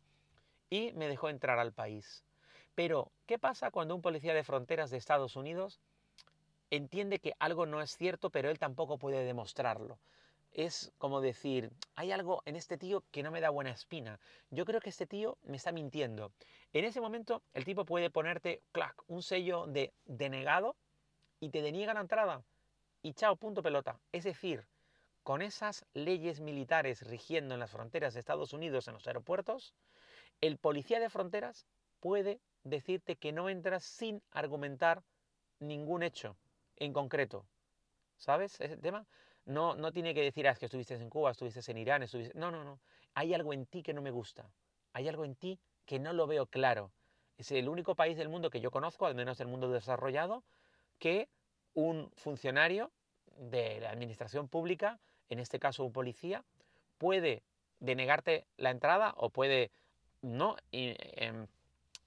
y 0.70 0.94
me 0.94 1.08
dejó 1.08 1.30
entrar 1.30 1.60
al 1.60 1.74
país. 1.74 2.25
Pero, 2.74 3.12
¿qué 3.25 3.40
pasa 3.40 3.72
cuando 3.72 3.96
un 3.96 4.02
policía 4.02 4.34
de 4.34 4.44
fronteras 4.44 4.90
de 4.90 4.98
Estados 4.98 5.36
Unidos 5.36 5.80
entiende 6.72 7.20
que 7.20 7.34
algo 7.40 7.66
no 7.66 7.82
es 7.82 7.96
cierto, 7.96 8.30
pero 8.30 8.50
él 8.50 8.60
tampoco 8.60 8.98
puede 8.98 9.24
demostrarlo? 9.24 10.00
Es 10.56 10.94
como 10.98 11.20
decir, 11.20 11.70
hay 11.96 12.14
algo 12.14 12.42
en 12.46 12.56
este 12.56 12.78
tío 12.78 13.04
que 13.12 13.24
no 13.24 13.30
me 13.30 13.42
da 13.42 13.50
buena 13.50 13.72
espina. 13.72 14.22
Yo 14.50 14.64
creo 14.66 14.80
que 14.80 14.90
este 14.90 15.06
tío 15.06 15.38
me 15.44 15.58
está 15.58 15.74
mintiendo. 15.74 16.32
En 16.72 16.86
ese 16.86 17.02
momento 17.02 17.44
el 17.54 17.66
tipo 17.66 17.84
puede 17.84 18.10
ponerte, 18.10 18.64
clac, 18.72 18.96
un 19.08 19.22
sello 19.22 19.68
de 19.68 19.94
denegado 20.06 20.78
y 21.42 21.50
te 21.50 21.62
deniega 21.62 21.94
la 21.94 22.00
entrada. 22.00 22.46
Y 23.02 23.14
chao, 23.14 23.36
punto 23.36 23.62
pelota. 23.62 24.00
Es 24.14 24.24
decir, 24.24 24.66
con 25.24 25.42
esas 25.42 25.86
leyes 25.94 26.40
militares 26.40 27.06
rigiendo 27.06 27.54
en 27.54 27.60
las 27.60 27.72
fronteras 27.72 28.14
de 28.14 28.22
Estados 28.22 28.54
Unidos 28.54 28.88
en 28.88 28.94
los 28.94 29.06
aeropuertos, 29.08 29.76
el 30.40 30.58
policía 30.58 31.02
de 31.02 31.10
fronteras 31.10 31.68
puede 32.00 32.40
decirte 32.64 33.18
que 33.18 33.34
no 33.34 33.50
entras 33.50 33.84
sin 33.84 34.24
argumentar 34.32 35.04
ningún 35.60 36.02
hecho 36.02 36.38
en 36.78 36.94
concreto. 36.94 37.46
¿Sabes 38.18 38.62
ese 38.62 38.78
tema? 38.78 39.06
No, 39.46 39.75
no 39.75 39.92
tiene 39.92 40.14
que 40.14 40.22
decir, 40.22 40.48
ah, 40.48 40.56
que 40.56 40.66
estuviste 40.66 40.96
en 40.96 41.10
Cuba, 41.10 41.32
estuviste 41.32 41.60
en 41.72 41.78
Irán, 41.78 42.04
estuviste... 42.04 42.38
No, 42.38 42.52
no, 42.52 42.64
no. 42.64 42.80
Hay 43.14 43.34
algo 43.34 43.54
en 43.54 43.66
ti 43.66 43.84
que 43.84 43.94
no 43.94 44.02
me 44.02 44.12
gusta. 44.12 44.50
Hay 44.94 45.08
algo 45.08 45.24
en 45.24 45.36
ti 45.36 45.60
que 45.86 46.00
no 46.00 46.14
lo 46.14 46.25
veo 46.28 46.48
claro. 46.48 46.92
Es 47.38 47.52
el 47.52 47.70
único 47.70 47.96
país 47.96 48.18
del 48.18 48.30
mundo 48.30 48.50
que 48.50 48.62
yo 48.62 48.72
conozco, 48.72 49.06
al 49.06 49.16
menos 49.16 49.38
del 49.38 49.48
mundo 49.48 49.70
desarrollado, 49.70 50.44
que 51.00 51.30
un 51.74 52.10
funcionario 52.16 52.92
de 53.38 53.80
la 53.82 53.92
administración 53.92 54.48
pública, 54.48 55.00
en 55.30 55.40
este 55.40 55.60
caso 55.60 55.84
un 55.84 55.92
policía, 55.92 56.44
puede 56.98 57.44
denegarte 57.80 58.46
la 58.58 58.72
entrada 58.72 59.14
o 59.18 59.30
puede 59.30 59.72
no 60.22 60.56
em, 60.72 61.48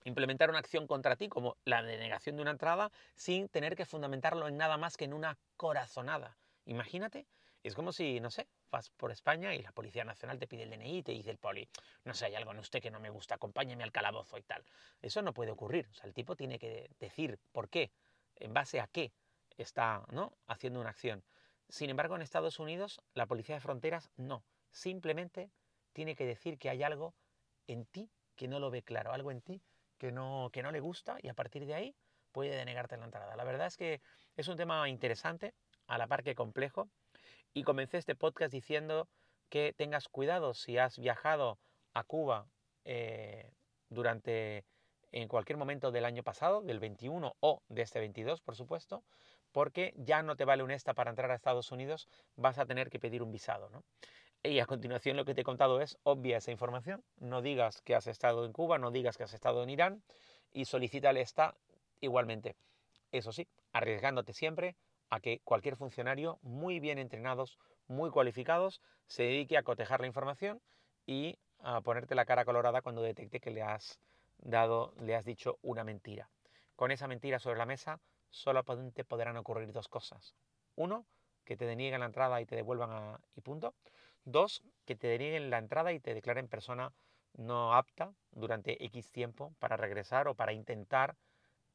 implementar 0.05 0.51
una 0.51 0.59
acción 0.59 0.87
contra 0.87 1.17
ti, 1.17 1.29
como 1.29 1.57
la 1.65 1.83
denegación 1.83 2.37
de 2.37 2.43
una 2.43 2.51
entrada, 2.51 2.91
sin 3.15 3.49
tener 3.49 3.77
que 3.77 3.85
fundamentarlo 3.85 4.49
en 4.49 4.57
nada 4.57 4.77
más 4.77 4.97
que 4.97 5.05
en 5.05 5.13
una 5.13 5.39
corazonada. 5.57 6.37
Imagínate, 6.69 7.27
es 7.63 7.75
como 7.75 7.93
si, 7.93 8.21
no 8.21 8.31
sé, 8.31 8.47
vas 8.71 8.91
por 8.91 9.11
España 9.11 9.55
y 9.55 9.63
la 9.63 9.73
Policía 9.73 10.05
Nacional 10.05 10.39
te 10.39 10.47
pide 10.47 10.65
el 10.65 10.71
DNI 10.71 10.99
y 10.99 11.03
te 11.03 11.13
dice 11.13 11.31
el 11.31 11.39
poli, 11.39 11.67
no 12.05 12.13
sé, 12.13 12.27
hay 12.27 12.35
algo 12.35 12.53
en 12.53 12.59
usted 12.59 12.83
que 12.83 12.91
no 12.91 13.01
me 13.01 13.09
gusta, 13.09 13.37
acompáñeme 13.37 13.85
al 13.85 13.91
calabozo 13.91 14.37
y 14.37 14.43
tal. 14.43 14.63
Eso 15.01 15.23
no 15.23 15.33
puede 15.33 15.51
ocurrir. 15.51 15.89
O 15.91 15.95
sea, 15.95 16.05
el 16.05 16.13
tipo 16.13 16.37
tiene 16.37 16.59
que 16.59 16.91
decir 17.01 17.39
por 17.53 17.71
qué, 17.71 17.91
en 18.37 18.53
base 18.53 18.81
a 18.81 18.87
qué 18.87 19.15
está 19.57 20.05
¿no? 20.13 20.37
haciendo 20.47 20.79
una 20.79 20.91
acción. 20.91 21.25
Sin 21.71 21.89
embargo, 21.89 22.17
en 22.17 22.23
Estados 22.23 22.59
Unidos, 22.59 23.01
la 23.15 23.25
Policía 23.25 23.55
de 23.55 23.63
Fronteras 23.63 24.11
no. 24.17 24.45
Simplemente 24.71 25.51
tiene 25.95 26.15
que 26.15 26.27
decir 26.27 26.59
que 26.59 26.69
hay 26.69 26.83
algo 26.83 27.15
en 27.67 27.87
ti 27.87 28.11
que 28.37 28.47
no 28.47 28.61
lo 28.61 28.71
ve 28.71 28.83
claro, 28.83 29.15
algo 29.15 29.31
en 29.31 29.41
ti 29.41 29.63
que 29.97 30.13
no, 30.13 30.51
que 30.53 30.63
no 30.63 30.71
le 30.71 30.81
gusta 30.81 31.17
y 31.23 31.29
a 31.29 31.35
partir 31.35 31.65
de 31.65 31.75
ahí 31.75 31.97
puede 32.31 32.55
denegarte 32.55 32.97
la 32.97 33.07
entrada. 33.07 33.37
La 33.37 33.45
verdad 33.45 33.67
es 33.67 33.77
que 33.77 34.01
es 34.37 34.49
un 34.49 34.57
tema 34.57 34.89
interesante, 34.89 35.55
a 35.89 35.99
la 35.99 36.07
par 36.07 36.23
que 36.23 36.35
complejo, 36.35 36.89
y 37.53 37.65
comencé 37.65 37.99
este 37.99 38.15
podcast 38.15 38.53
diciendo 38.53 39.09
que 39.49 39.73
tengas 39.73 40.09
cuidado 40.09 40.55
si 40.55 40.79
has 40.79 40.99
viajado 40.99 41.59
a 41.95 42.05
Cuba 42.05 42.47
eh, 42.85 43.51
durante 43.89 44.65
en 45.11 45.29
cualquier 45.29 45.57
momento 45.57 45.91
del 45.91 46.05
año 46.05 46.23
pasado, 46.23 46.61
del 46.61 46.79
21 46.79 47.35
o 47.41 47.63
de 47.69 47.83
este 47.83 47.99
22, 47.99 48.43
por 48.43 48.57
supuesto, 48.57 49.03
porque 49.53 49.95
ya 49.97 50.23
no 50.23 50.37
te 50.37 50.45
vale 50.45 50.63
un 50.63 50.71
esta 50.71 50.93
para 50.93 51.11
entrar 51.11 51.31
a 51.31 51.35
Estados 51.35 51.73
Unidos, 51.73 52.09
vas 52.37 52.59
a 52.59 52.67
tener 52.67 52.91
que 52.91 53.01
pedir 53.01 53.23
un 53.23 53.33
visado. 53.33 53.71
¿no? 53.71 53.85
Y 54.43 54.59
a 54.61 54.67
continuación 54.67 55.17
lo 55.17 55.25
que 55.25 55.35
te 55.35 55.41
he 55.41 55.45
contado 55.45 55.81
es 55.81 55.99
obvia 56.03 56.37
esa 56.37 56.51
información. 56.51 57.03
No 57.17 57.41
digas 57.41 57.81
que 57.81 57.95
has 57.95 58.07
estado 58.07 58.45
en 58.45 58.53
Cuba, 58.53 58.79
no 58.79 58.91
digas 58.91 59.17
que 59.17 59.25
has 59.25 59.33
estado 59.33 59.63
en 59.63 59.71
Irán 59.71 60.03
y 60.53 60.67
solicítale 60.67 61.23
esta 61.23 61.57
igualmente. 62.01 62.55
Eso 63.11 63.33
sí, 63.33 63.49
arriesgándote 63.73 64.35
siempre 64.35 64.77
a 65.11 65.21
que 65.21 65.41
cualquier 65.45 65.77
funcionario 65.77 66.39
muy 66.43 66.81
bien 66.81 66.99
entrenados, 66.99 67.59
muy 67.87 68.11
cualificados, 68.11 68.81
se 69.07 69.23
dedique 69.25 69.57
a 69.57 69.63
cotejar 69.63 70.01
la 70.01 70.07
información 70.07 70.61
y 71.07 71.39
a 71.61 71.81
ponerte 71.81 72.15
la 72.15 72.27
cara 72.27 72.45
colorada 72.45 72.83
cuando 72.83 73.03
detecte 73.03 73.41
que 73.41 73.51
le 73.51 73.63
has 73.63 74.01
dado, 74.39 74.93
le 75.01 75.17
has 75.17 75.25
dicho 75.25 75.59
una 75.63 75.85
mentira. 75.85 76.31
Con 76.77 76.91
esa 76.91 77.09
mentira 77.09 77.39
sobre 77.39 77.59
la 77.59 77.67
mesa, 77.67 78.01
solamente 78.31 79.05
podrán 79.05 79.37
ocurrir 79.37 79.73
dos 79.73 79.89
cosas. 79.89 80.35
Uno, 80.77 81.07
que 81.45 81.57
te 81.57 81.65
denieguen 81.65 82.01
la 82.01 82.07
entrada 82.07 82.41
y 82.41 82.47
te 82.47 82.57
devuelvan 82.57 82.91
a, 82.91 83.21
y 83.35 83.41
punto. 83.41 83.75
Dos, 84.25 84.63
que 84.85 84.95
te 84.95 85.09
denieguen 85.09 85.51
la 85.51 85.59
entrada 85.59 85.93
y 85.93 86.01
te 86.01 86.15
declaren 86.15 86.49
persona 86.49 86.93
no 87.35 87.75
apta 87.75 88.13
durante 88.33 88.85
X 88.85 89.11
tiempo 89.11 89.55
para 89.59 89.77
regresar 89.77 90.29
o 90.29 90.35
para 90.35 90.53
intentar 90.53 91.17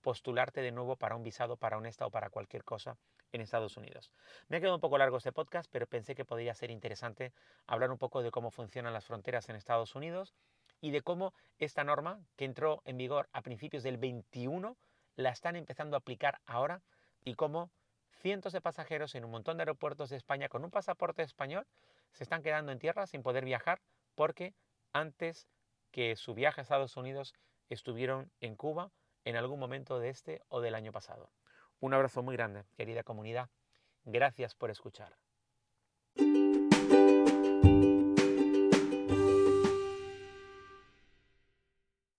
postularte 0.01 0.61
de 0.61 0.71
nuevo 0.71 0.95
para 0.95 1.15
un 1.15 1.23
visado, 1.23 1.57
para 1.57 1.77
un 1.77 1.85
esta 1.85 2.05
o 2.05 2.11
para 2.11 2.29
cualquier 2.29 2.63
cosa 2.63 2.97
en 3.33 3.41
Estados 3.41 3.75
Unidos. 3.75 4.11
Me 4.47 4.57
ha 4.57 4.59
quedado 4.59 4.75
un 4.75 4.81
poco 4.81 4.97
largo 4.97 5.17
este 5.17 5.33
podcast, 5.33 5.69
pero 5.71 5.87
pensé 5.87 6.15
que 6.15 6.23
podría 6.23 6.53
ser 6.53 6.71
interesante 6.71 7.33
hablar 7.67 7.91
un 7.91 7.97
poco 7.97 8.21
de 8.21 8.31
cómo 8.31 8.51
funcionan 8.51 8.93
las 8.93 9.05
fronteras 9.05 9.49
en 9.49 9.57
Estados 9.57 9.95
Unidos 9.95 10.33
y 10.79 10.91
de 10.91 11.01
cómo 11.01 11.33
esta 11.59 11.83
norma, 11.83 12.19
que 12.37 12.45
entró 12.45 12.81
en 12.85 12.97
vigor 12.97 13.27
a 13.33 13.41
principios 13.41 13.83
del 13.83 13.97
21, 13.97 14.77
la 15.15 15.29
están 15.29 15.55
empezando 15.55 15.95
a 15.95 15.99
aplicar 15.99 16.39
ahora 16.45 16.81
y 17.25 17.35
cómo 17.35 17.71
cientos 18.21 18.53
de 18.53 18.61
pasajeros 18.61 19.15
en 19.15 19.25
un 19.25 19.31
montón 19.31 19.57
de 19.57 19.63
aeropuertos 19.63 20.09
de 20.09 20.17
España 20.17 20.49
con 20.49 20.63
un 20.63 20.71
pasaporte 20.71 21.23
español 21.23 21.65
se 22.13 22.23
están 22.23 22.43
quedando 22.43 22.71
en 22.71 22.79
tierra 22.79 23.07
sin 23.07 23.23
poder 23.23 23.43
viajar 23.43 23.81
porque 24.15 24.53
antes 24.93 25.47
que 25.91 26.15
su 26.15 26.33
viaje 26.33 26.61
a 26.61 26.63
Estados 26.63 26.95
Unidos 26.97 27.33
estuvieron 27.69 28.31
en 28.39 28.55
Cuba 28.55 28.91
en 29.25 29.35
algún 29.35 29.59
momento 29.59 29.99
de 29.99 30.09
este 30.09 30.41
o 30.49 30.61
del 30.61 30.75
año 30.75 30.91
pasado. 30.91 31.29
Un 31.83 31.93
abrazo 31.93 32.23
muy 32.23 32.37
grande, 32.37 32.63
querida 32.77 33.03
comunidad. 33.03 33.49
Gracias 34.05 34.55
por 34.55 34.71
escuchar. 34.71 35.17